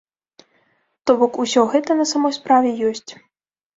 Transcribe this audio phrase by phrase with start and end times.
[1.09, 3.07] То бок усё гэта, на самой справе, ёсць.